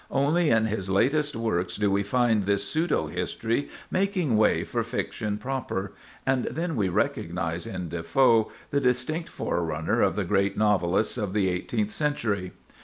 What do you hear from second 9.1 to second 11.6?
forerunner of the great novelists of the